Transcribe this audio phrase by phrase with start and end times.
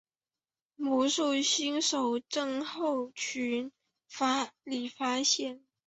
[0.77, 3.71] 魔术新手症候群
[4.17, 5.63] 版本里发现。